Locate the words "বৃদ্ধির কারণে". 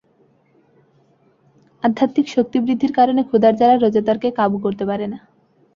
2.59-3.21